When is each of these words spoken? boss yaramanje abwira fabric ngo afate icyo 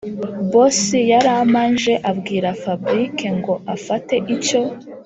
boss 0.51 0.79
yaramanje 1.11 1.93
abwira 2.11 2.49
fabric 2.61 3.17
ngo 3.37 3.53
afate 3.75 4.15
icyo 4.35 4.61